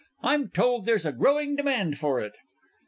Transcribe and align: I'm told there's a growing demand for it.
I'm 0.23 0.49
told 0.49 0.87
there's 0.87 1.05
a 1.05 1.11
growing 1.11 1.55
demand 1.55 1.99
for 1.99 2.19
it. 2.21 2.33